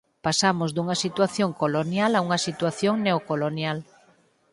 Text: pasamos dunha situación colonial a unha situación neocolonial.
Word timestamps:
pasamos 0.25 0.69
dunha 0.75 0.97
situación 1.05 1.49
colonial 1.61 2.11
a 2.13 2.19
unha 2.25 2.39
situación 2.47 2.95
neocolonial. 3.05 3.77